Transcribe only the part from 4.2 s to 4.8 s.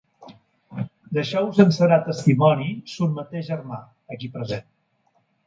present.